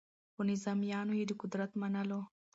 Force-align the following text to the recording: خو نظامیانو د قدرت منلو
خو 0.33 0.41
نظامیانو 0.49 1.13
د 1.29 1.31
قدرت 1.41 1.71
منلو 1.81 2.21